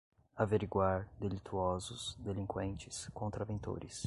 [0.35, 3.99] averiguar, delituosos, delinquentes, contraventores